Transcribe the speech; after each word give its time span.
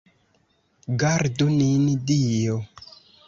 Gardu 1.03 1.47
nin 1.57 1.85
Dio! 2.07 2.57